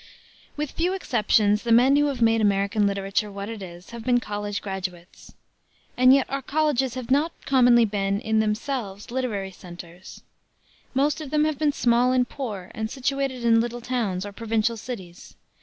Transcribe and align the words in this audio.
With 0.57 0.71
few 0.71 0.93
exceptions, 0.95 1.61
the 1.61 1.71
men 1.71 1.95
who 1.95 2.07
have 2.07 2.23
made 2.23 2.41
American 2.41 2.87
literature 2.87 3.31
what 3.31 3.49
it 3.49 3.61
is 3.61 3.91
have 3.91 4.03
been 4.03 4.19
college 4.19 4.59
graduates. 4.59 5.35
And 5.95 6.11
yet 6.11 6.27
our 6.27 6.41
colleges 6.41 6.95
have 6.95 7.11
not 7.11 7.31
commonly 7.45 7.85
been, 7.85 8.19
in 8.19 8.39
themselves, 8.39 9.11
literary 9.11 9.51
centers. 9.51 10.23
Most 10.95 11.21
of 11.21 11.29
them 11.29 11.43
have 11.45 11.59
been 11.59 11.71
small 11.71 12.13
and 12.13 12.27
poor, 12.27 12.71
and 12.73 12.89
situated 12.89 13.45
in 13.45 13.61
little 13.61 13.79
towns 13.79 14.25
or 14.25 14.31
provincial 14.33 14.75
cities. 14.75 15.35